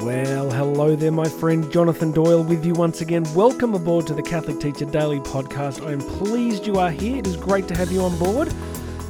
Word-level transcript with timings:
Well, 0.00 0.48
hello 0.52 0.94
there, 0.94 1.10
my 1.10 1.28
friend 1.28 1.68
Jonathan 1.72 2.12
Doyle 2.12 2.44
with 2.44 2.64
you 2.64 2.72
once 2.72 3.00
again. 3.00 3.24
Welcome 3.34 3.74
aboard 3.74 4.06
to 4.06 4.14
the 4.14 4.22
Catholic 4.22 4.60
Teacher 4.60 4.84
Daily 4.84 5.18
podcast. 5.18 5.84
I 5.84 5.90
am 5.90 5.98
pleased 5.98 6.68
you 6.68 6.76
are 6.76 6.90
here. 6.90 7.16
It 7.16 7.26
is 7.26 7.36
great 7.36 7.66
to 7.66 7.76
have 7.76 7.90
you 7.90 8.02
on 8.02 8.16
board 8.16 8.52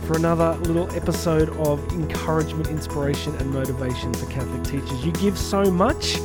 for 0.07 0.17
another 0.17 0.55
little 0.63 0.91
episode 0.97 1.51
of 1.59 1.87
encouragement, 1.93 2.69
inspiration, 2.69 3.35
and 3.37 3.51
motivation 3.51 4.15
for 4.15 4.25
Catholic 4.31 4.65
teachers. 4.65 5.05
You 5.05 5.13
give 5.13 5.37
so 5.37 5.71
much, 5.71 6.17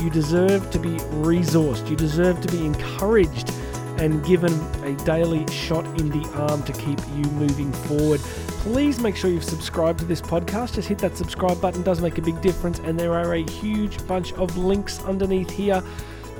you 0.00 0.08
deserve 0.08 0.70
to 0.70 0.78
be 0.78 0.90
resourced, 1.18 1.90
you 1.90 1.96
deserve 1.96 2.40
to 2.42 2.48
be 2.48 2.64
encouraged 2.64 3.52
and 3.98 4.24
given 4.24 4.52
a 4.84 4.94
daily 5.04 5.44
shot 5.50 5.84
in 6.00 6.10
the 6.10 6.28
arm 6.34 6.62
to 6.62 6.72
keep 6.74 7.00
you 7.16 7.24
moving 7.32 7.72
forward 7.72 8.20
please 8.62 9.00
make 9.00 9.16
sure 9.16 9.28
you've 9.28 9.42
subscribed 9.42 9.98
to 9.98 10.04
this 10.04 10.20
podcast. 10.20 10.74
Just 10.74 10.86
hit 10.86 10.98
that 10.98 11.16
subscribe 11.16 11.60
button, 11.60 11.80
it 11.80 11.84
does 11.84 12.00
make 12.00 12.16
a 12.18 12.22
big 12.22 12.40
difference. 12.40 12.78
And 12.78 12.98
there 12.98 13.12
are 13.12 13.34
a 13.34 13.42
huge 13.50 14.06
bunch 14.06 14.32
of 14.34 14.56
links 14.56 15.02
underneath 15.02 15.50
here. 15.50 15.82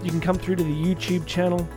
You 0.04 0.10
can 0.10 0.20
come 0.20 0.38
through 0.38 0.54
to 0.56 0.62
the 0.62 0.70
YouTube 0.72 1.26
channel, 1.26 1.68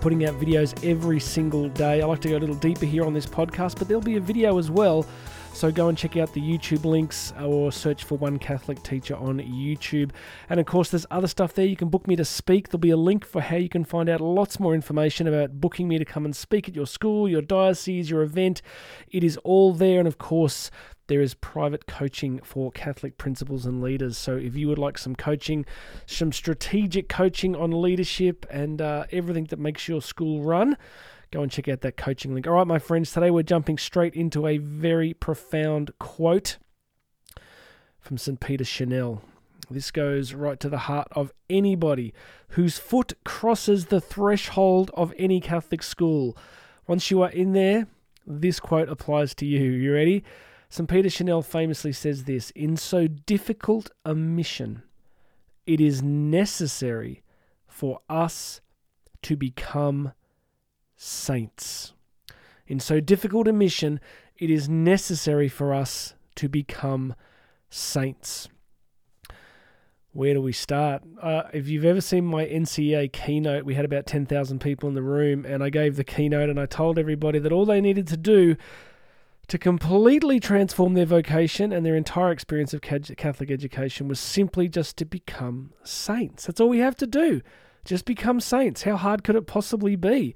putting 0.00 0.24
out 0.24 0.34
videos 0.34 0.88
every 0.88 1.18
single 1.18 1.68
day. 1.70 2.02
I 2.02 2.06
like 2.06 2.20
to 2.20 2.28
go 2.28 2.36
a 2.36 2.38
little 2.38 2.54
deeper 2.54 2.86
here 2.86 3.04
on 3.04 3.12
this 3.12 3.26
podcast, 3.26 3.78
but 3.80 3.88
there'll 3.88 4.00
be 4.00 4.16
a 4.16 4.20
video 4.20 4.58
as 4.58 4.70
well 4.70 5.04
so 5.52 5.70
go 5.70 5.88
and 5.88 5.98
check 5.98 6.16
out 6.16 6.32
the 6.32 6.40
YouTube 6.40 6.84
links 6.84 7.32
or 7.40 7.70
search 7.70 8.04
for 8.04 8.16
One 8.16 8.38
Catholic 8.38 8.82
Teacher 8.82 9.14
on 9.16 9.38
YouTube. 9.38 10.10
And 10.48 10.58
of 10.58 10.66
course, 10.66 10.90
there's 10.90 11.06
other 11.10 11.26
stuff 11.26 11.52
there. 11.52 11.66
You 11.66 11.76
can 11.76 11.88
book 11.88 12.06
me 12.06 12.16
to 12.16 12.24
speak. 12.24 12.68
There'll 12.68 12.78
be 12.78 12.90
a 12.90 12.96
link 12.96 13.26
for 13.26 13.40
how 13.42 13.56
you 13.56 13.68
can 13.68 13.84
find 13.84 14.08
out 14.08 14.20
lots 14.20 14.58
more 14.58 14.74
information 14.74 15.26
about 15.26 15.60
booking 15.60 15.88
me 15.88 15.98
to 15.98 16.04
come 16.04 16.24
and 16.24 16.34
speak 16.34 16.68
at 16.68 16.74
your 16.74 16.86
school, 16.86 17.28
your 17.28 17.42
diocese, 17.42 18.08
your 18.08 18.22
event. 18.22 18.62
It 19.10 19.22
is 19.22 19.36
all 19.38 19.74
there. 19.74 19.98
And 19.98 20.08
of 20.08 20.18
course, 20.18 20.70
there 21.10 21.20
is 21.20 21.34
private 21.34 21.86
coaching 21.86 22.38
for 22.44 22.70
Catholic 22.70 23.18
principals 23.18 23.66
and 23.66 23.82
leaders. 23.82 24.16
So 24.16 24.36
if 24.36 24.56
you 24.56 24.68
would 24.68 24.78
like 24.78 24.96
some 24.96 25.16
coaching, 25.16 25.66
some 26.06 26.30
strategic 26.32 27.08
coaching 27.08 27.56
on 27.56 27.82
leadership 27.82 28.46
and 28.48 28.80
uh, 28.80 29.06
everything 29.10 29.44
that 29.46 29.58
makes 29.58 29.88
your 29.88 30.00
school 30.00 30.42
run, 30.42 30.76
go 31.30 31.42
and 31.42 31.50
check 31.50 31.68
out 31.68 31.80
that 31.82 31.96
coaching 31.96 32.34
link. 32.34 32.46
All 32.46 32.54
right, 32.54 32.66
my 32.66 32.78
friends, 32.78 33.12
today 33.12 33.30
we're 33.30 33.42
jumping 33.42 33.78
straight 33.78 34.14
into 34.14 34.46
a 34.46 34.58
very 34.58 35.14
profound 35.14 35.92
quote 35.98 36.58
from 38.00 38.18
St. 38.18 38.40
Peter 38.40 38.64
Chanel. 38.64 39.22
This 39.70 39.92
goes 39.92 40.34
right 40.34 40.58
to 40.58 40.68
the 40.68 40.78
heart 40.78 41.06
of 41.12 41.32
anybody 41.48 42.12
whose 42.50 42.78
foot 42.78 43.12
crosses 43.24 43.86
the 43.86 44.00
threshold 44.00 44.90
of 44.94 45.14
any 45.16 45.40
Catholic 45.40 45.82
school. 45.82 46.36
Once 46.88 47.10
you 47.10 47.22
are 47.22 47.30
in 47.30 47.52
there, 47.52 47.86
this 48.26 48.58
quote 48.58 48.88
applies 48.88 49.34
to 49.36 49.46
you. 49.46 49.60
You 49.60 49.94
ready? 49.94 50.24
St. 50.68 50.88
Peter 50.88 51.10
Chanel 51.10 51.42
famously 51.42 51.92
says 51.92 52.24
this 52.24 52.50
In 52.52 52.76
so 52.76 53.06
difficult 53.06 53.90
a 54.04 54.14
mission, 54.14 54.82
it 55.66 55.80
is 55.80 56.02
necessary 56.02 57.22
for 57.68 58.00
us 58.08 58.60
to 59.22 59.36
become 59.36 60.12
saints. 61.00 61.94
In 62.66 62.78
so 62.78 63.00
difficult 63.00 63.48
a 63.48 63.52
mission, 63.54 64.00
it 64.38 64.50
is 64.50 64.68
necessary 64.68 65.48
for 65.48 65.72
us 65.72 66.14
to 66.36 66.48
become 66.48 67.14
saints. 67.70 68.48
Where 70.12 70.34
do 70.34 70.42
we 70.42 70.52
start? 70.52 71.02
Uh, 71.22 71.44
if 71.54 71.68
you've 71.68 71.86
ever 71.86 72.02
seen 72.02 72.26
my 72.26 72.44
NCEA 72.44 73.12
keynote, 73.12 73.64
we 73.64 73.74
had 73.74 73.86
about 73.86 74.06
10,000 74.06 74.60
people 74.60 74.88
in 74.90 74.94
the 74.94 75.02
room, 75.02 75.46
and 75.46 75.64
I 75.64 75.70
gave 75.70 75.96
the 75.96 76.04
keynote 76.04 76.50
and 76.50 76.60
I 76.60 76.66
told 76.66 76.98
everybody 76.98 77.38
that 77.38 77.52
all 77.52 77.64
they 77.64 77.80
needed 77.80 78.06
to 78.08 78.16
do 78.18 78.56
to 79.48 79.58
completely 79.58 80.38
transform 80.38 80.94
their 80.94 81.06
vocation 81.06 81.72
and 81.72 81.84
their 81.86 81.96
entire 81.96 82.30
experience 82.30 82.74
of 82.74 82.82
Catholic 82.82 83.50
education 83.50 84.06
was 84.06 84.20
simply 84.20 84.68
just 84.68 84.98
to 84.98 85.06
become 85.06 85.72
saints. 85.82 86.46
That's 86.46 86.60
all 86.60 86.68
we 86.68 86.78
have 86.80 86.96
to 86.96 87.06
do. 87.06 87.40
Just 87.86 88.04
become 88.04 88.38
saints. 88.38 88.82
How 88.82 88.96
hard 88.96 89.24
could 89.24 89.34
it 89.34 89.46
possibly 89.46 89.96
be? 89.96 90.34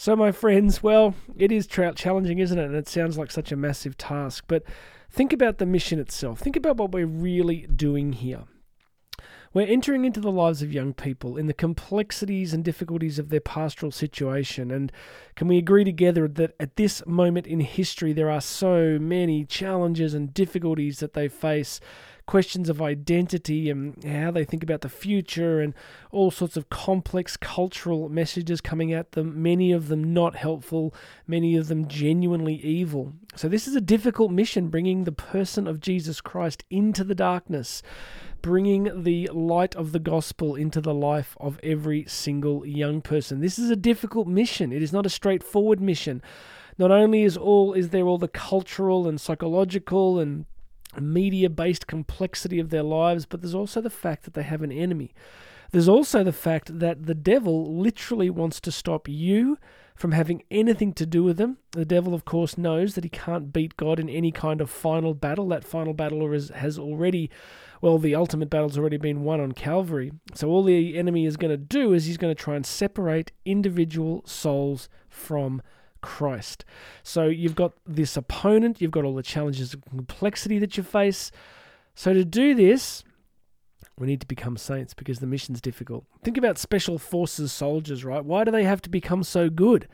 So, 0.00 0.16
my 0.16 0.32
friends, 0.32 0.82
well, 0.82 1.14
it 1.36 1.52
is 1.52 1.66
challenging, 1.66 2.38
isn't 2.38 2.58
it? 2.58 2.64
And 2.64 2.74
it 2.74 2.88
sounds 2.88 3.18
like 3.18 3.30
such 3.30 3.52
a 3.52 3.56
massive 3.56 3.98
task. 3.98 4.44
But 4.48 4.62
think 5.10 5.30
about 5.30 5.58
the 5.58 5.66
mission 5.66 5.98
itself. 5.98 6.40
Think 6.40 6.56
about 6.56 6.78
what 6.78 6.92
we're 6.92 7.04
really 7.04 7.66
doing 7.66 8.14
here. 8.14 8.44
We're 9.52 9.66
entering 9.66 10.06
into 10.06 10.20
the 10.20 10.32
lives 10.32 10.62
of 10.62 10.72
young 10.72 10.94
people 10.94 11.36
in 11.36 11.48
the 11.48 11.52
complexities 11.52 12.54
and 12.54 12.64
difficulties 12.64 13.18
of 13.18 13.28
their 13.28 13.40
pastoral 13.40 13.92
situation. 13.92 14.70
And 14.70 14.90
can 15.36 15.48
we 15.48 15.58
agree 15.58 15.84
together 15.84 16.26
that 16.28 16.54
at 16.58 16.76
this 16.76 17.04
moment 17.04 17.46
in 17.46 17.60
history, 17.60 18.14
there 18.14 18.30
are 18.30 18.40
so 18.40 18.98
many 18.98 19.44
challenges 19.44 20.14
and 20.14 20.32
difficulties 20.32 21.00
that 21.00 21.12
they 21.12 21.28
face 21.28 21.78
questions 22.30 22.68
of 22.68 22.80
identity 22.80 23.68
and 23.68 24.04
how 24.04 24.30
they 24.30 24.44
think 24.44 24.62
about 24.62 24.82
the 24.82 24.88
future 24.88 25.58
and 25.58 25.74
all 26.12 26.30
sorts 26.30 26.56
of 26.56 26.70
complex 26.70 27.36
cultural 27.36 28.08
messages 28.08 28.60
coming 28.60 28.92
at 28.92 29.10
them, 29.12 29.42
many 29.42 29.72
of 29.72 29.88
them 29.88 30.14
not 30.14 30.36
helpful, 30.36 30.94
many 31.26 31.56
of 31.56 31.66
them 31.66 31.88
genuinely 31.88 32.54
evil. 32.54 33.12
So, 33.34 33.48
this 33.48 33.66
is 33.66 33.74
a 33.74 33.80
difficult 33.80 34.30
mission 34.30 34.68
bringing 34.68 35.02
the 35.02 35.10
person 35.10 35.66
of 35.66 35.80
Jesus 35.80 36.20
Christ 36.20 36.62
into 36.70 37.02
the 37.02 37.16
darkness. 37.16 37.82
Bringing 38.42 39.02
the 39.02 39.28
light 39.32 39.74
of 39.74 39.90
the 39.90 39.98
gospel 39.98 40.54
into 40.54 40.80
the 40.80 40.94
life 40.94 41.36
of 41.40 41.58
every 41.64 42.04
single 42.06 42.64
young 42.64 43.02
person. 43.02 43.40
This 43.40 43.58
is 43.58 43.70
a 43.70 43.76
difficult 43.76 44.28
mission. 44.28 44.72
It 44.72 44.82
is 44.82 44.92
not 44.92 45.04
a 45.04 45.10
straightforward 45.10 45.80
mission. 45.80 46.22
Not 46.78 46.92
only 46.92 47.24
is 47.24 47.36
all 47.36 47.74
is 47.74 47.88
there 47.90 48.06
all 48.06 48.18
the 48.18 48.28
cultural 48.28 49.08
and 49.08 49.20
psychological 49.20 50.20
and 50.20 50.46
media 50.98 51.50
based 51.50 51.86
complexity 51.86 52.58
of 52.58 52.70
their 52.70 52.82
lives, 52.82 53.26
but 53.26 53.40
there's 53.40 53.54
also 53.54 53.80
the 53.80 53.90
fact 53.90 54.24
that 54.24 54.34
they 54.34 54.42
have 54.42 54.62
an 54.62 54.72
enemy. 54.72 55.12
There's 55.70 55.88
also 55.88 56.24
the 56.24 56.32
fact 56.32 56.80
that 56.80 57.06
the 57.06 57.14
devil 57.14 57.78
literally 57.78 58.30
wants 58.30 58.60
to 58.62 58.72
stop 58.72 59.08
you 59.08 59.56
from 59.94 60.12
having 60.12 60.42
anything 60.50 60.92
to 60.94 61.06
do 61.06 61.22
with 61.22 61.36
them. 61.36 61.58
The 61.72 61.84
devil, 61.84 62.14
of 62.14 62.24
course, 62.24 62.56
knows 62.56 62.94
that 62.94 63.04
he 63.04 63.10
can't 63.10 63.52
beat 63.52 63.76
God 63.76 64.00
in 64.00 64.08
any 64.08 64.32
kind 64.32 64.60
of 64.60 64.70
final 64.70 65.14
battle. 65.14 65.46
That 65.48 65.62
final 65.62 65.92
battle 65.92 66.28
has 66.32 66.78
already, 66.78 67.30
well, 67.82 67.98
the 67.98 68.14
ultimate 68.14 68.50
battle's 68.50 68.78
already 68.78 68.96
been 68.96 69.22
won 69.22 69.40
on 69.40 69.52
Calvary. 69.52 70.10
So 70.34 70.48
all 70.48 70.62
the 70.64 70.96
enemy 70.96 71.26
is 71.26 71.36
going 71.36 71.52
to 71.52 71.56
do 71.58 71.92
is 71.92 72.06
he's 72.06 72.16
going 72.16 72.34
to 72.34 72.42
try 72.42 72.56
and 72.56 72.64
separate 72.64 73.30
individual 73.44 74.22
souls 74.26 74.88
from 75.08 75.60
Christ. 76.00 76.64
So 77.02 77.26
you've 77.26 77.54
got 77.54 77.72
this 77.86 78.16
opponent, 78.16 78.80
you've 78.80 78.90
got 78.90 79.04
all 79.04 79.14
the 79.14 79.22
challenges 79.22 79.74
and 79.74 79.84
complexity 79.88 80.58
that 80.58 80.76
you 80.76 80.82
face. 80.82 81.30
So 81.94 82.12
to 82.12 82.24
do 82.24 82.54
this, 82.54 83.04
we 83.98 84.06
need 84.06 84.20
to 84.20 84.26
become 84.26 84.56
saints 84.56 84.94
because 84.94 85.18
the 85.18 85.26
mission's 85.26 85.60
difficult. 85.60 86.04
Think 86.22 86.38
about 86.38 86.58
special 86.58 86.98
forces 86.98 87.52
soldiers, 87.52 88.04
right? 88.04 88.24
Why 88.24 88.44
do 88.44 88.50
they 88.50 88.64
have 88.64 88.80
to 88.82 88.90
become 88.90 89.22
so 89.22 89.50
good? 89.50 89.88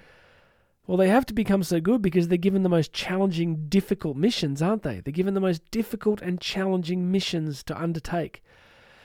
Well, 0.87 0.97
they 0.97 1.09
have 1.09 1.27
to 1.27 1.35
become 1.35 1.65
so 1.65 1.81
good 1.81 2.01
because 2.01 2.29
they're 2.29 2.39
given 2.39 2.63
the 2.63 2.69
most 2.69 2.93
challenging, 2.93 3.67
difficult 3.69 4.17
missions, 4.17 4.63
aren't 4.63 4.85
they? 4.85 5.01
They're 5.01 5.13
given 5.13 5.35
the 5.35 5.41
most 5.41 5.69
difficult 5.73 6.23
and 6.23 6.41
challenging 6.41 7.11
missions 7.11 7.65
to 7.65 7.77
undertake. 7.77 8.45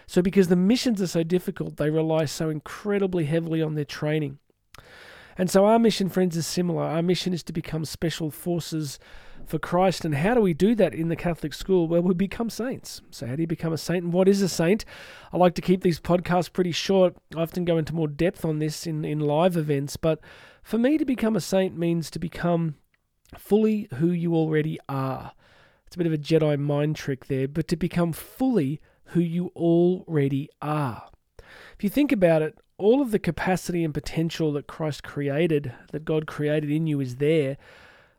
So, 0.06 0.22
because 0.22 0.50
the 0.50 0.56
missions 0.56 1.02
are 1.02 1.08
so 1.08 1.24
difficult, 1.24 1.78
they 1.78 1.90
rely 1.90 2.26
so 2.26 2.50
incredibly 2.50 3.26
heavily 3.26 3.62
on 3.62 3.74
their 3.74 3.86
training. 3.86 4.38
And 5.38 5.50
so 5.50 5.66
our 5.66 5.80
mission, 5.80 6.10
friends, 6.10 6.36
is 6.36 6.46
similar. 6.46 6.84
Our 6.84 7.02
mission 7.02 7.34
is 7.34 7.44
to 7.44 7.54
become 7.54 7.86
special 7.86 8.32
forces 8.32 9.00
for 9.46 9.60
Christ. 9.60 10.06
And 10.06 10.16
how 10.16 10.34
do 10.34 10.42
we 10.42 10.54
do 10.54 10.76
that 10.76 10.94
in 10.94 11.10
the 11.10 11.16
Catholic 11.16 11.54
school? 11.54 11.88
Well, 11.88 12.02
we 12.02 12.14
become 12.14 12.50
saints. 12.50 13.02
So, 13.12 13.28
how 13.28 13.36
do 13.36 13.42
you 13.42 13.48
become 13.48 13.74
a 13.74 13.78
saint? 13.78 14.04
And 14.04 14.14
what 14.14 14.28
is 14.28 14.42
a 14.42 14.50
saint? 14.50 14.86
I 15.32 15.38
like 15.38 15.56
to 15.56 15.62
keep 15.62 15.82
these 15.82 16.00
podcasts 16.00 16.52
pretty 16.52 16.72
short. 16.72 17.16
I 17.36 17.42
often 17.42 17.66
go 17.66 17.78
into 17.78 17.94
more 17.94 18.08
depth 18.08 18.46
on 18.46 18.60
this 18.60 18.86
in, 18.88 19.06
in 19.06 19.20
live 19.20 19.58
events. 19.58 19.98
But 19.98 20.20
for 20.64 20.78
me, 20.78 20.98
to 20.98 21.06
become 21.06 21.36
a 21.36 21.42
saint 21.42 21.78
means 21.78 22.10
to 22.12 22.20
become 22.20 22.76
fully 23.38 23.88
who 23.96 24.08
you 24.08 24.36
already 24.36 24.80
are. 24.90 25.34
It's 25.86 25.96
a 25.96 25.98
bit 25.98 26.08
of 26.08 26.14
a 26.14 26.18
Jedi 26.18 26.58
mind 26.58 26.96
trick 26.96 27.26
there, 27.26 27.48
but 27.48 27.68
to 27.68 27.76
become 27.76 28.14
fully 28.14 28.80
who 29.06 29.20
you 29.20 29.52
already 29.56 30.50
are. 30.62 31.10
If 31.76 31.84
you 31.84 31.90
think 31.90 32.12
about 32.12 32.42
it, 32.42 32.58
all 32.82 33.02
of 33.02 33.12
the 33.12 33.20
capacity 33.20 33.84
and 33.84 33.94
potential 33.94 34.52
that 34.54 34.68
Christ 34.68 35.04
created, 35.04 35.74
that 35.92 36.06
God 36.06 36.28
created 36.28 36.70
in 36.70 36.88
you, 36.88 37.00
is 37.00 37.18
there. 37.18 37.58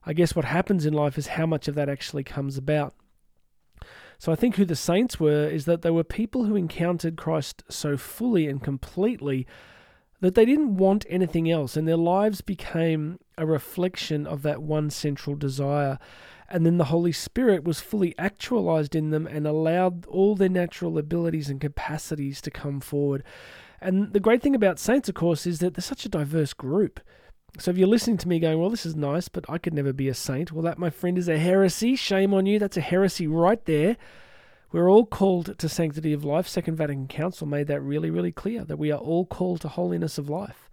I 0.04 0.12
guess 0.12 0.34
what 0.34 0.46
happens 0.46 0.86
in 0.86 0.92
life 0.92 1.18
is 1.18 1.28
how 1.28 1.46
much 1.46 1.68
of 1.68 1.74
that 1.74 1.88
actually 1.88 2.24
comes 2.24 2.56
about. 2.56 2.94
So 4.18 4.30
I 4.30 4.36
think 4.36 4.54
who 4.54 4.64
the 4.64 4.76
saints 4.76 5.18
were 5.18 5.48
is 5.48 5.64
that 5.64 5.82
they 5.82 5.90
were 5.90 6.04
people 6.04 6.44
who 6.44 6.54
encountered 6.54 7.16
Christ 7.16 7.64
so 7.68 7.96
fully 7.96 8.46
and 8.46 8.62
completely 8.62 9.46
that 10.20 10.36
they 10.36 10.44
didn't 10.44 10.76
want 10.76 11.04
anything 11.08 11.50
else, 11.50 11.76
and 11.76 11.88
their 11.88 11.96
lives 11.96 12.40
became 12.40 13.18
a 13.36 13.44
reflection 13.44 14.24
of 14.24 14.42
that 14.42 14.62
one 14.62 14.90
central 14.90 15.34
desire. 15.34 15.98
And 16.48 16.64
then 16.64 16.78
the 16.78 16.84
Holy 16.84 17.10
Spirit 17.10 17.64
was 17.64 17.80
fully 17.80 18.14
actualized 18.16 18.94
in 18.94 19.10
them 19.10 19.26
and 19.26 19.46
allowed 19.46 20.06
all 20.06 20.36
their 20.36 20.48
natural 20.48 20.98
abilities 20.98 21.48
and 21.48 21.60
capacities 21.60 22.40
to 22.42 22.50
come 22.52 22.78
forward. 22.78 23.24
And 23.82 24.12
the 24.12 24.20
great 24.20 24.42
thing 24.42 24.54
about 24.54 24.78
saints, 24.78 25.08
of 25.08 25.14
course, 25.14 25.46
is 25.46 25.58
that 25.58 25.74
they're 25.74 25.82
such 25.82 26.04
a 26.04 26.08
diverse 26.08 26.52
group. 26.52 27.00
So 27.58 27.70
if 27.70 27.76
you're 27.76 27.88
listening 27.88 28.16
to 28.18 28.28
me 28.28 28.38
going, 28.38 28.58
well, 28.58 28.70
this 28.70 28.86
is 28.86 28.96
nice, 28.96 29.28
but 29.28 29.44
I 29.48 29.58
could 29.58 29.74
never 29.74 29.92
be 29.92 30.08
a 30.08 30.14
saint, 30.14 30.52
well, 30.52 30.62
that, 30.62 30.78
my 30.78 30.88
friend, 30.88 31.18
is 31.18 31.28
a 31.28 31.38
heresy. 31.38 31.96
Shame 31.96 32.32
on 32.32 32.46
you. 32.46 32.58
That's 32.58 32.76
a 32.76 32.80
heresy 32.80 33.26
right 33.26 33.62
there. 33.66 33.96
We're 34.70 34.90
all 34.90 35.04
called 35.04 35.58
to 35.58 35.68
sanctity 35.68 36.14
of 36.14 36.24
life. 36.24 36.48
Second 36.48 36.76
Vatican 36.76 37.08
Council 37.08 37.46
made 37.46 37.66
that 37.66 37.82
really, 37.82 38.08
really 38.08 38.32
clear 38.32 38.64
that 38.64 38.78
we 38.78 38.90
are 38.90 38.98
all 38.98 39.26
called 39.26 39.60
to 39.62 39.68
holiness 39.68 40.16
of 40.16 40.30
life. 40.30 40.70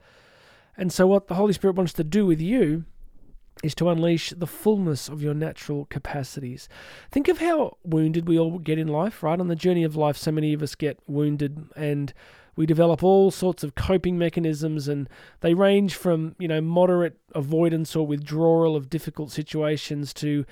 And 0.77 0.93
so, 0.93 1.05
what 1.05 1.27
the 1.27 1.35
Holy 1.35 1.51
Spirit 1.51 1.75
wants 1.75 1.91
to 1.93 2.05
do 2.05 2.25
with 2.25 2.39
you 2.39 2.85
is 3.63 3.75
to 3.75 3.89
unleash 3.89 4.31
the 4.31 4.47
fullness 4.47 5.09
of 5.09 5.21
your 5.21 5.33
natural 5.33 5.85
capacities. 5.85 6.69
Think 7.11 7.27
of 7.27 7.39
how 7.39 7.77
wounded 7.83 8.27
we 8.27 8.39
all 8.39 8.59
get 8.59 8.79
in 8.79 8.87
life, 8.87 9.21
right? 9.21 9.39
On 9.39 9.47
the 9.47 9.55
journey 9.55 9.83
of 9.83 9.95
life, 9.95 10.17
so 10.17 10.31
many 10.31 10.53
of 10.53 10.63
us 10.63 10.75
get 10.75 10.97
wounded 11.07 11.69
and 11.75 12.13
we 12.55 12.65
develop 12.65 13.03
all 13.03 13.31
sorts 13.31 13.63
of 13.63 13.75
coping 13.75 14.17
mechanisms 14.17 14.87
and 14.87 15.09
they 15.41 15.53
range 15.53 15.95
from, 15.95 16.35
you 16.39 16.47
know, 16.47 16.61
moderate 16.61 17.17
avoidance 17.33 17.95
or 17.95 18.05
withdrawal 18.05 18.75
of 18.75 18.89
difficult 18.89 19.31
situations 19.31 20.13
to 20.15 20.45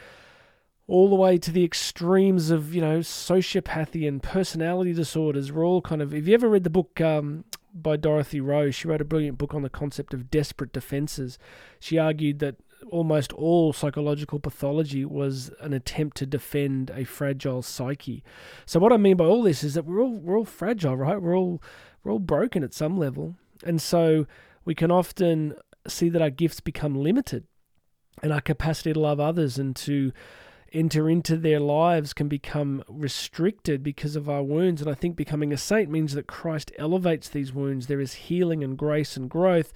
all 0.87 1.09
the 1.09 1.15
way 1.15 1.37
to 1.37 1.51
the 1.51 1.65
extremes 1.65 2.49
of, 2.49 2.73
you 2.73 2.79
know, 2.79 2.99
sociopathy 2.99 4.07
and 4.07 4.23
personality 4.23 4.93
disorders. 4.93 5.51
We're 5.51 5.65
all 5.65 5.81
kind 5.81 6.01
of. 6.01 6.13
Have 6.13 6.27
you 6.27 6.33
ever 6.33 6.47
read 6.47 6.63
the 6.63 6.69
book 6.69 7.01
um, 7.01 7.43
by 7.73 7.97
Dorothy 7.97 8.39
Rowe? 8.39 8.71
She 8.71 8.87
wrote 8.87 9.01
a 9.01 9.05
brilliant 9.05 9.37
book 9.37 9.53
on 9.53 9.63
the 9.63 9.69
concept 9.69 10.13
of 10.13 10.31
desperate 10.31 10.71
defenses. 10.71 11.37
She 11.77 11.97
argued 11.97 12.39
that 12.39 12.55
almost 12.89 13.33
all 13.33 13.73
psychological 13.73 14.39
pathology 14.39 15.05
was 15.05 15.51
an 15.59 15.73
attempt 15.73 16.17
to 16.17 16.25
defend 16.25 16.91
a 16.93 17.03
fragile 17.03 17.61
psyche. 17.61 18.23
So 18.65 18.79
what 18.79 18.93
I 18.93 18.97
mean 18.97 19.17
by 19.17 19.25
all 19.25 19.43
this 19.43 19.63
is 19.63 19.73
that 19.73 19.85
we're 19.85 20.01
all 20.01 20.13
we're 20.13 20.37
all 20.37 20.45
fragile, 20.45 20.95
right? 20.95 21.21
We're 21.21 21.37
all 21.37 21.61
we're 22.03 22.11
all 22.11 22.19
broken 22.19 22.63
at 22.63 22.73
some 22.73 22.97
level. 22.97 23.35
And 23.63 23.81
so 23.81 24.27
we 24.65 24.75
can 24.75 24.91
often 24.91 25.55
see 25.87 26.09
that 26.09 26.21
our 26.21 26.29
gifts 26.29 26.59
become 26.59 26.95
limited 26.95 27.45
and 28.21 28.31
our 28.31 28.41
capacity 28.41 28.93
to 28.93 28.99
love 28.99 29.19
others 29.19 29.57
and 29.57 29.75
to 29.75 30.11
enter 30.73 31.09
into 31.09 31.37
their 31.37 31.59
lives 31.59 32.13
can 32.13 32.27
become 32.27 32.83
restricted 32.87 33.83
because 33.83 34.15
of 34.15 34.29
our 34.29 34.43
wounds. 34.43 34.81
And 34.81 34.89
I 34.91 34.93
think 34.93 35.15
becoming 35.15 35.53
a 35.53 35.57
saint 35.57 35.89
means 35.89 36.13
that 36.13 36.27
Christ 36.27 36.71
elevates 36.77 37.29
these 37.29 37.53
wounds. 37.53 37.87
There 37.87 38.01
is 38.01 38.13
healing 38.13 38.63
and 38.63 38.77
grace 38.77 39.15
and 39.15 39.29
growth. 39.29 39.71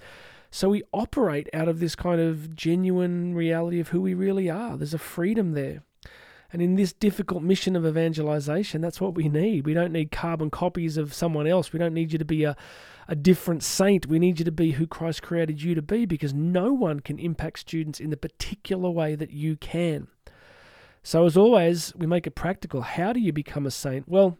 So 0.54 0.68
we 0.68 0.82
operate 0.92 1.48
out 1.54 1.66
of 1.66 1.80
this 1.80 1.96
kind 1.96 2.20
of 2.20 2.54
genuine 2.54 3.34
reality 3.34 3.80
of 3.80 3.88
who 3.88 4.02
we 4.02 4.12
really 4.12 4.50
are. 4.50 4.76
There's 4.76 4.92
a 4.92 4.98
freedom 4.98 5.52
there. 5.52 5.82
And 6.52 6.60
in 6.60 6.74
this 6.74 6.92
difficult 6.92 7.42
mission 7.42 7.74
of 7.74 7.86
evangelization, 7.86 8.82
that's 8.82 9.00
what 9.00 9.14
we 9.14 9.30
need. 9.30 9.64
We 9.64 9.72
don't 9.72 9.94
need 9.94 10.10
carbon 10.10 10.50
copies 10.50 10.98
of 10.98 11.14
someone 11.14 11.46
else. 11.46 11.72
We 11.72 11.78
don't 11.78 11.94
need 11.94 12.12
you 12.12 12.18
to 12.18 12.24
be 12.26 12.44
a, 12.44 12.54
a 13.08 13.16
different 13.16 13.62
saint. 13.62 14.04
We 14.04 14.18
need 14.18 14.40
you 14.40 14.44
to 14.44 14.52
be 14.52 14.72
who 14.72 14.86
Christ 14.86 15.22
created 15.22 15.62
you 15.62 15.74
to 15.74 15.80
be 15.80 16.04
because 16.04 16.34
no 16.34 16.74
one 16.74 17.00
can 17.00 17.18
impact 17.18 17.60
students 17.60 17.98
in 17.98 18.10
the 18.10 18.18
particular 18.18 18.90
way 18.90 19.14
that 19.14 19.30
you 19.30 19.56
can. 19.56 20.08
So, 21.02 21.24
as 21.24 21.34
always, 21.34 21.94
we 21.96 22.06
make 22.06 22.26
it 22.26 22.34
practical. 22.34 22.82
How 22.82 23.14
do 23.14 23.20
you 23.20 23.32
become 23.32 23.64
a 23.64 23.70
saint? 23.70 24.06
Well, 24.06 24.36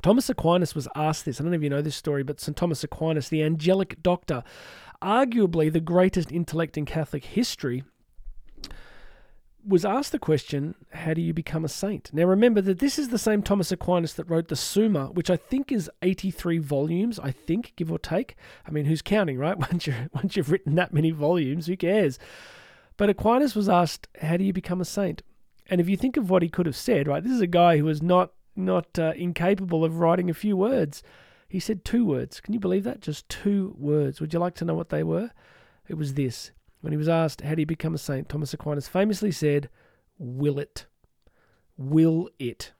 Thomas 0.00 0.30
Aquinas 0.30 0.74
was 0.74 0.88
asked 0.96 1.26
this. 1.26 1.38
I 1.38 1.44
don't 1.44 1.52
know 1.52 1.56
if 1.56 1.62
you 1.62 1.68
know 1.68 1.82
this 1.82 1.94
story, 1.94 2.22
but 2.22 2.40
St. 2.40 2.56
Thomas 2.56 2.82
Aquinas, 2.82 3.28
the 3.28 3.42
angelic 3.42 4.02
doctor, 4.02 4.42
arguably 5.02 5.72
the 5.72 5.80
greatest 5.80 6.30
intellect 6.30 6.78
in 6.78 6.84
Catholic 6.84 7.24
history, 7.24 7.84
was 9.66 9.84
asked 9.84 10.12
the 10.12 10.18
question, 10.18 10.74
How 10.92 11.14
do 11.14 11.20
you 11.20 11.32
become 11.32 11.64
a 11.64 11.68
saint? 11.68 12.10
Now, 12.12 12.24
remember 12.24 12.60
that 12.62 12.78
this 12.78 12.98
is 12.98 13.08
the 13.08 13.18
same 13.18 13.42
Thomas 13.42 13.70
Aquinas 13.70 14.14
that 14.14 14.28
wrote 14.28 14.48
the 14.48 14.56
Summa, 14.56 15.06
which 15.06 15.30
I 15.30 15.36
think 15.36 15.70
is 15.70 15.90
83 16.02 16.58
volumes, 16.58 17.18
I 17.18 17.30
think, 17.30 17.72
give 17.76 17.92
or 17.92 17.98
take. 17.98 18.36
I 18.66 18.70
mean, 18.70 18.86
who's 18.86 19.02
counting, 19.02 19.38
right? 19.38 19.58
Once, 19.72 19.86
you 19.86 19.94
once 20.12 20.36
you've 20.36 20.50
written 20.50 20.74
that 20.74 20.92
many 20.92 21.10
volumes, 21.10 21.66
who 21.66 21.76
cares? 21.76 22.18
But 22.96 23.10
Aquinas 23.10 23.54
was 23.54 23.68
asked, 23.68 24.08
How 24.20 24.36
do 24.36 24.44
you 24.44 24.52
become 24.52 24.80
a 24.80 24.84
saint? 24.84 25.22
And 25.70 25.80
if 25.80 25.88
you 25.88 25.96
think 25.96 26.16
of 26.16 26.28
what 26.28 26.42
he 26.42 26.48
could 26.48 26.66
have 26.66 26.76
said, 26.76 27.06
right, 27.06 27.22
this 27.22 27.32
is 27.32 27.40
a 27.40 27.46
guy 27.46 27.78
who 27.78 27.84
was 27.84 28.02
not 28.02 28.32
not 28.54 28.98
uh, 28.98 29.12
incapable 29.16 29.82
of 29.82 29.98
writing 29.98 30.28
a 30.28 30.34
few 30.34 30.56
words. 30.56 31.02
He 31.52 31.60
said 31.60 31.84
two 31.84 32.06
words. 32.06 32.40
Can 32.40 32.54
you 32.54 32.60
believe 32.60 32.84
that? 32.84 33.02
Just 33.02 33.28
two 33.28 33.76
words. 33.78 34.22
Would 34.22 34.32
you 34.32 34.38
like 34.38 34.54
to 34.54 34.64
know 34.64 34.72
what 34.72 34.88
they 34.88 35.02
were? 35.02 35.32
It 35.86 35.98
was 35.98 36.14
this. 36.14 36.50
When 36.80 36.94
he 36.94 36.96
was 36.96 37.10
asked, 37.10 37.42
How 37.42 37.54
do 37.54 37.60
you 37.60 37.66
become 37.66 37.94
a 37.94 37.98
saint? 37.98 38.30
Thomas 38.30 38.54
Aquinas 38.54 38.88
famously 38.88 39.30
said, 39.30 39.68
Will 40.16 40.58
it. 40.58 40.86
Will 41.76 42.30
it. 42.38 42.72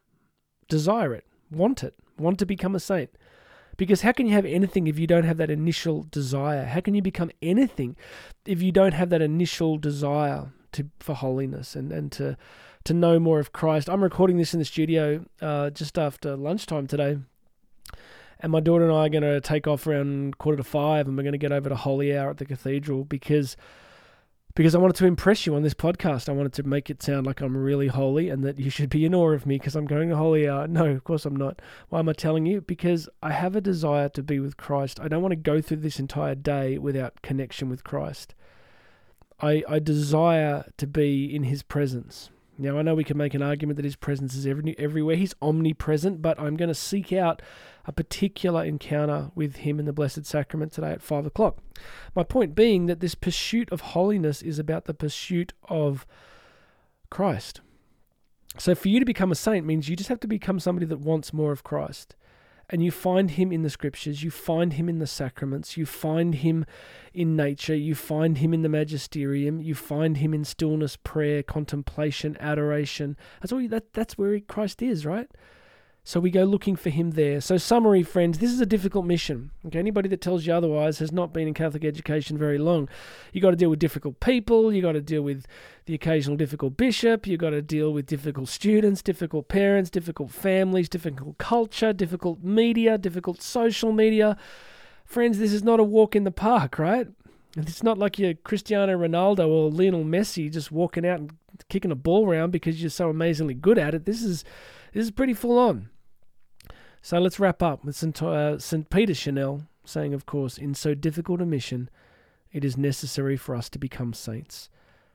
Desire 0.70 1.12
it. 1.12 1.26
Want 1.50 1.84
it. 1.84 1.96
Want 2.16 2.38
to 2.38 2.46
become 2.46 2.74
a 2.74 2.80
saint. 2.80 3.10
Because 3.76 4.00
how 4.00 4.12
can 4.12 4.26
you 4.26 4.32
have 4.32 4.46
anything 4.46 4.86
if 4.86 4.98
you 4.98 5.06
don't 5.06 5.24
have 5.24 5.36
that 5.36 5.50
initial 5.50 6.06
desire? 6.10 6.64
How 6.64 6.80
can 6.80 6.94
you 6.94 7.02
become 7.02 7.30
anything 7.42 7.94
if 8.46 8.62
you 8.62 8.72
don't 8.72 8.94
have 8.94 9.10
that 9.10 9.20
initial 9.20 9.76
desire 9.76 10.50
to 10.72 10.88
for 10.98 11.14
holiness 11.14 11.76
and, 11.76 11.92
and 11.92 12.10
to 12.12 12.38
to 12.84 12.94
know 12.94 13.20
more 13.20 13.38
of 13.38 13.52
Christ. 13.52 13.90
I'm 13.90 14.02
recording 14.02 14.38
this 14.38 14.54
in 14.54 14.60
the 14.60 14.64
studio 14.64 15.26
uh, 15.42 15.68
just 15.68 15.98
after 15.98 16.36
lunchtime 16.36 16.86
today. 16.86 17.18
And 18.42 18.50
my 18.50 18.60
daughter 18.60 18.84
and 18.84 18.92
I 18.92 19.06
are 19.06 19.08
going 19.08 19.22
to 19.22 19.40
take 19.40 19.68
off 19.68 19.86
around 19.86 20.38
quarter 20.38 20.56
to 20.56 20.64
five 20.64 21.06
and 21.06 21.16
we're 21.16 21.22
going 21.22 21.32
to 21.32 21.38
get 21.38 21.52
over 21.52 21.68
to 21.68 21.76
Holy 21.76 22.16
Hour 22.16 22.30
at 22.30 22.38
the 22.38 22.44
cathedral 22.44 23.04
because 23.04 23.56
because 24.54 24.74
I 24.74 24.78
wanted 24.78 24.96
to 24.96 25.06
impress 25.06 25.46
you 25.46 25.54
on 25.54 25.62
this 25.62 25.72
podcast. 25.72 26.28
I 26.28 26.32
wanted 26.32 26.52
to 26.54 26.62
make 26.62 26.90
it 26.90 27.02
sound 27.02 27.26
like 27.26 27.40
I'm 27.40 27.56
really 27.56 27.86
holy 27.86 28.28
and 28.28 28.44
that 28.44 28.58
you 28.58 28.68
should 28.68 28.90
be 28.90 29.06
in 29.06 29.14
awe 29.14 29.30
of 29.30 29.46
me 29.46 29.56
because 29.56 29.74
I'm 29.74 29.86
going 29.86 30.10
to 30.10 30.16
Holy 30.16 30.46
Hour. 30.48 30.66
No, 30.66 30.86
of 30.86 31.04
course 31.04 31.24
I'm 31.24 31.36
not. 31.36 31.62
Why 31.88 32.00
am 32.00 32.08
I 32.08 32.12
telling 32.12 32.44
you? 32.44 32.60
Because 32.60 33.08
I 33.22 33.32
have 33.32 33.56
a 33.56 33.60
desire 33.60 34.08
to 34.10 34.22
be 34.22 34.40
with 34.40 34.56
Christ. 34.56 35.00
I 35.00 35.08
don't 35.08 35.22
want 35.22 35.32
to 35.32 35.36
go 35.36 35.62
through 35.62 35.78
this 35.78 35.98
entire 35.98 36.34
day 36.34 36.76
without 36.76 37.22
connection 37.22 37.70
with 37.70 37.84
Christ. 37.84 38.34
I, 39.40 39.62
I 39.68 39.78
desire 39.78 40.66
to 40.76 40.86
be 40.86 41.34
in 41.34 41.44
his 41.44 41.62
presence. 41.62 42.30
Now, 42.58 42.78
I 42.78 42.82
know 42.82 42.94
we 42.94 43.04
can 43.04 43.16
make 43.16 43.34
an 43.34 43.42
argument 43.42 43.76
that 43.76 43.84
his 43.84 43.96
presence 43.96 44.34
is 44.34 44.46
every, 44.46 44.78
everywhere. 44.78 45.16
He's 45.16 45.34
omnipresent, 45.40 46.20
but 46.20 46.38
I'm 46.38 46.56
going 46.56 46.68
to 46.68 46.74
seek 46.74 47.12
out 47.12 47.40
a 47.86 47.92
particular 47.92 48.62
encounter 48.62 49.30
with 49.34 49.56
him 49.56 49.80
in 49.80 49.86
the 49.86 49.92
Blessed 49.92 50.26
Sacrament 50.26 50.72
today 50.72 50.92
at 50.92 51.02
5 51.02 51.26
o'clock. 51.26 51.58
My 52.14 52.22
point 52.22 52.54
being 52.54 52.86
that 52.86 53.00
this 53.00 53.14
pursuit 53.14 53.72
of 53.72 53.80
holiness 53.80 54.42
is 54.42 54.58
about 54.58 54.84
the 54.84 54.94
pursuit 54.94 55.54
of 55.68 56.06
Christ. 57.10 57.62
So, 58.58 58.74
for 58.74 58.88
you 58.88 59.00
to 59.00 59.06
become 59.06 59.32
a 59.32 59.36
saint 59.36 59.64
means 59.64 59.88
you 59.88 59.96
just 59.96 60.10
have 60.10 60.20
to 60.20 60.28
become 60.28 60.60
somebody 60.60 60.84
that 60.86 61.00
wants 61.00 61.32
more 61.32 61.52
of 61.52 61.64
Christ 61.64 62.14
and 62.72 62.82
you 62.82 62.90
find 62.90 63.32
him 63.32 63.52
in 63.52 63.62
the 63.62 63.70
scriptures, 63.70 64.24
you 64.24 64.30
find 64.30 64.72
him 64.72 64.88
in 64.88 64.98
the 64.98 65.06
sacraments, 65.06 65.76
you 65.76 65.84
find 65.84 66.36
him 66.36 66.64
in 67.12 67.36
nature, 67.36 67.76
you 67.76 67.94
find 67.94 68.38
him 68.38 68.54
in 68.54 68.62
the 68.62 68.68
magisterium, 68.70 69.60
you 69.60 69.74
find 69.74 70.16
him 70.16 70.32
in 70.32 70.42
stillness, 70.42 70.96
prayer, 70.96 71.42
contemplation, 71.42 72.34
adoration. 72.40 73.16
That's 73.40 73.52
all. 73.52 73.68
That 73.68 73.92
that's 73.92 74.16
where 74.16 74.40
Christ 74.40 74.80
is, 74.80 75.04
right? 75.04 75.30
So 76.04 76.18
we 76.18 76.32
go 76.32 76.42
looking 76.42 76.74
for 76.74 76.90
him 76.90 77.12
there. 77.12 77.40
So, 77.40 77.56
summary, 77.58 78.02
friends, 78.02 78.40
this 78.40 78.50
is 78.50 78.60
a 78.60 78.66
difficult 78.66 79.06
mission. 79.06 79.52
Okay, 79.66 79.78
anybody 79.78 80.08
that 80.08 80.20
tells 80.20 80.44
you 80.44 80.52
otherwise 80.52 80.98
has 80.98 81.12
not 81.12 81.32
been 81.32 81.46
in 81.46 81.54
Catholic 81.54 81.84
education 81.84 82.36
very 82.36 82.58
long. 82.58 82.88
You 83.32 83.40
got 83.40 83.50
to 83.50 83.56
deal 83.56 83.70
with 83.70 83.78
difficult 83.78 84.18
people. 84.18 84.72
You 84.72 84.82
got 84.82 84.92
to 84.92 85.00
deal 85.00 85.22
with 85.22 85.46
the 85.86 85.94
occasional 85.94 86.36
difficult 86.36 86.76
bishop. 86.76 87.28
You 87.28 87.36
got 87.36 87.50
to 87.50 87.62
deal 87.62 87.92
with 87.92 88.06
difficult 88.06 88.48
students, 88.48 89.00
difficult 89.00 89.46
parents, 89.46 89.90
difficult 89.90 90.32
families, 90.32 90.88
difficult 90.88 91.38
culture, 91.38 91.92
difficult 91.92 92.42
media, 92.42 92.98
difficult 92.98 93.40
social 93.40 93.92
media. 93.92 94.36
Friends, 95.04 95.38
this 95.38 95.52
is 95.52 95.62
not 95.62 95.78
a 95.78 95.84
walk 95.84 96.16
in 96.16 96.24
the 96.24 96.32
park, 96.32 96.80
right? 96.80 97.06
It's 97.56 97.82
not 97.82 97.98
like 97.98 98.18
you're 98.18 98.34
Cristiano 98.34 98.96
Ronaldo 98.96 99.46
or 99.46 99.70
Lionel 99.70 100.04
Messi 100.04 100.50
just 100.50 100.72
walking 100.72 101.06
out 101.06 101.20
and 101.20 101.32
kicking 101.68 101.90
a 101.90 101.96
ball 101.96 102.26
around 102.26 102.50
because 102.50 102.80
you're 102.80 102.90
so 102.90 103.10
amazingly 103.10 103.54
good 103.54 103.78
at 103.78 103.94
it. 103.94 104.06
This 104.06 104.22
is 104.22 104.44
this 104.92 105.04
is 105.04 105.10
pretty 105.10 105.34
full 105.34 105.58
on. 105.58 105.90
So 107.02 107.18
let's 107.18 107.40
wrap 107.40 107.62
up 107.62 107.84
with 107.84 107.96
St. 107.96 108.22
Uh, 108.22 108.58
St. 108.58 108.88
Peter 108.88 109.14
Chanel 109.14 109.66
saying, 109.84 110.14
of 110.14 110.24
course, 110.24 110.56
in 110.56 110.74
so 110.74 110.94
difficult 110.94 111.40
a 111.40 111.46
mission, 111.46 111.90
it 112.52 112.64
is 112.64 112.76
necessary 112.76 113.36
for 113.36 113.54
us 113.54 113.68
to 113.70 113.78
become 113.78 114.14
saints. 114.14 114.70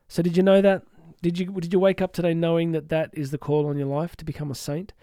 So 0.08 0.22
did 0.22 0.38
you 0.38 0.44
know 0.44 0.62
that? 0.62 0.84
Did 1.22 1.40
you 1.40 1.48
did 1.48 1.74
you 1.74 1.80
wake 1.80 2.02
up 2.02 2.14
today 2.14 2.34
knowing 2.34 2.72
that 2.74 2.90
that 2.90 3.10
is 3.14 3.32
the 3.32 3.38
call 3.38 3.66
on 3.66 3.78
your 3.78 3.88
life 3.88 4.16
to 4.18 4.26
become 4.26 4.52
a 4.52 4.56
saint? 4.56 4.94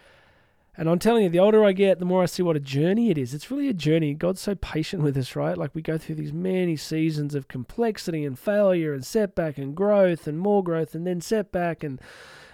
And 0.76 0.88
I'm 0.88 0.98
telling 0.98 1.22
you, 1.22 1.28
the 1.28 1.38
older 1.38 1.64
I 1.64 1.72
get, 1.72 2.00
the 2.00 2.04
more 2.04 2.22
I 2.22 2.26
see 2.26 2.42
what 2.42 2.56
a 2.56 2.60
journey 2.60 3.10
it 3.10 3.18
is. 3.18 3.32
It's 3.32 3.50
really 3.50 3.68
a 3.68 3.72
journey. 3.74 4.12
God's 4.14 4.40
so 4.40 4.56
patient 4.56 5.02
with 5.02 5.16
us, 5.16 5.36
right? 5.36 5.56
Like 5.56 5.72
we 5.72 5.82
go 5.82 5.98
through 5.98 6.16
these 6.16 6.32
many 6.32 6.76
seasons 6.76 7.34
of 7.34 7.46
complexity 7.46 8.24
and 8.24 8.36
failure 8.36 8.92
and 8.92 9.04
setback 9.04 9.56
and 9.56 9.76
growth 9.76 10.26
and 10.26 10.38
more 10.38 10.64
growth 10.64 10.94
and 10.94 11.06
then 11.06 11.20
setback 11.20 11.84
and 11.84 12.00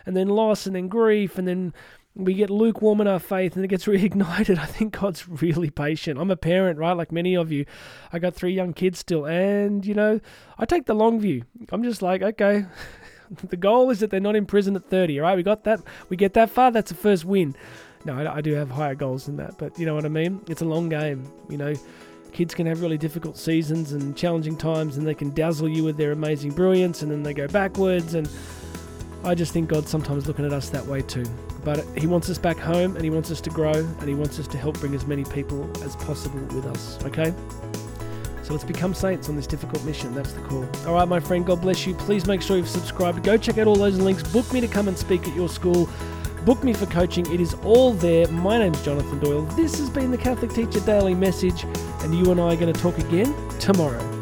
and 0.07 0.17
then 0.17 0.29
loss 0.29 0.67
and 0.67 0.75
then 0.75 0.89
grief 0.89 1.37
and 1.39 1.47
then 1.47 1.75
we 2.15 2.35
get 2.35 2.51
lukewarm 2.51 3.01
in 3.01 3.07
our 3.07 3.19
faith 3.19 3.55
and 3.57 3.65
it 3.65 3.69
gets 3.69 3.85
reignited. 3.87 4.59
I 4.59 4.67
think 4.67 4.99
God's 4.99 5.27
really 5.29 5.71
patient. 5.71 6.21
I'm 6.21 6.31
a 6.31 6.37
parent, 6.37 6.79
right? 6.79 6.93
Like 6.93 7.13
many 7.13 7.35
of 7.37 7.51
you. 7.51 7.65
I 8.13 8.19
got 8.19 8.35
three 8.35 8.53
young 8.53 8.75
kids 8.75 8.99
still. 8.99 9.25
And, 9.25 9.87
you 9.87 9.95
know, 9.95 10.21
I 10.59 10.67
take 10.67 10.87
the 10.87 10.95
long 10.95 11.21
view. 11.21 11.45
I'm 11.71 11.83
just 11.83 12.03
like, 12.03 12.23
okay, 12.23 12.67
the 13.49 13.57
goal 13.57 13.91
is 13.91 14.01
that 14.01 14.11
they're 14.11 14.21
not 14.21 14.37
in 14.37 14.47
prison 14.47 14.77
at 14.77 14.85
30, 14.85 15.21
right? 15.21 15.37
We 15.37 15.43
got 15.43 15.65
that. 15.65 15.81
We 16.09 16.17
get 16.17 16.35
that 16.35 16.51
far. 16.51 16.71
That's 16.71 16.91
the 16.91 16.97
first 16.97 17.25
win. 17.25 17.55
No, 18.05 18.19
I, 18.19 18.37
I 18.37 18.41
do 18.41 18.55
have 18.55 18.71
higher 18.71 18.95
goals 18.95 19.27
than 19.27 19.37
that. 19.37 19.59
But 19.59 19.79
you 19.79 19.87
know 19.87 19.95
what 19.95 20.05
I 20.05 20.09
mean? 20.09 20.41
It's 20.49 20.63
a 20.63 20.67
long 20.67 20.89
game. 20.89 21.31
You 21.49 21.59
know, 21.59 21.75
kids 22.33 22.55
can 22.55 22.67
have 22.67 22.81
really 22.81 22.99
difficult 22.99 23.37
seasons 23.37 23.93
and 23.93 24.17
challenging 24.17 24.57
times 24.57 24.97
and 24.97 25.07
they 25.07 25.15
can 25.15 25.31
dazzle 25.31 25.69
you 25.69 25.85
with 25.85 25.97
their 25.97 26.13
amazing 26.13 26.53
brilliance 26.53 27.03
and 27.03 27.11
then 27.11 27.23
they 27.23 27.35
go 27.35 27.47
backwards 27.49 28.15
and 28.15 28.29
I 29.23 29.35
just 29.35 29.53
think 29.53 29.69
God's 29.69 29.91
sometimes 29.91 30.27
looking 30.27 30.47
at 30.47 30.53
us 30.53 30.71
that 30.71 30.87
way 30.87 31.03
too. 31.03 31.27
But 31.63 31.85
He 31.97 32.07
wants 32.07 32.31
us 32.31 32.39
back 32.39 32.57
home 32.57 32.97
and 32.97 33.05
He 33.05 33.11
wants 33.11 33.31
us 33.31 33.41
to 33.43 33.51
grow 33.51 33.73
and 33.73 34.09
He 34.09 34.15
wants 34.15 34.39
us 34.39 34.47
to 34.49 34.59
help 34.59 34.79
bring 34.81 34.95
as 34.95 35.07
many 35.07 35.25
people 35.25 35.71
as 35.85 35.95
possible 35.97 36.41
with 36.55 36.65
us, 36.67 36.99
okay? 37.05 37.35
So 38.43 38.55
let's 38.55 38.65
become 38.65 38.95
saints 38.95 39.29
on 39.29 39.37
this 39.37 39.47
difficult 39.47 39.85
mission. 39.85 40.15
That's 40.15 40.33
the 40.33 40.41
call. 40.41 40.67
All 40.87 40.95
right, 40.95 41.07
my 41.07 41.21
friend, 41.21 41.45
God 41.45 41.61
bless 41.61 41.87
you. 41.87 41.95
Please 41.95 42.27
make 42.27 42.41
sure 42.41 42.57
you've 42.57 42.69
subscribed. 42.69 43.23
Go 43.23 43.37
check 43.37 43.59
out 43.59 43.67
all 43.67 43.77
those 43.77 43.99
links. 43.99 44.23
Book 44.33 44.51
me 44.53 44.61
to 44.61 44.69
come 44.69 44.89
and 44.89 44.97
speak 44.97 45.29
at 45.29 45.37
your 45.37 45.49
school. 45.49 45.89
Book 46.45 46.65
me 46.65 46.73
for 46.73 46.87
coaching. 46.87 47.31
It 47.33 47.39
is 47.39 47.55
all 47.65 47.93
there. 47.93 48.27
My 48.29 48.57
name's 48.59 48.83
Jonathan 48.83 49.19
Doyle. 49.19 49.43
This 49.43 49.79
has 49.79 49.91
been 49.91 50.11
the 50.11 50.17
Catholic 50.17 50.53
Teacher 50.53 50.81
Daily 50.81 51.15
Message, 51.15 51.65
and 52.01 52.15
you 52.15 52.31
and 52.33 52.41
I 52.41 52.55
are 52.55 52.57
going 52.57 52.73
to 52.73 52.81
talk 52.81 52.99
again 52.99 53.35
tomorrow. 53.59 54.20